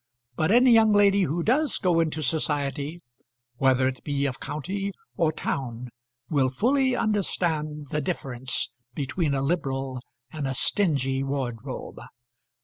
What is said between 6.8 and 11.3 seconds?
understand the difference between a liberal and a stingy